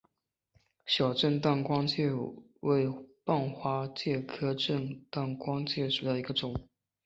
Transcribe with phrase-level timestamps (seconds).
[0.87, 2.09] 小震旦光介
[2.61, 2.89] 为
[3.23, 6.55] 半花介科震旦光介属下的一个种。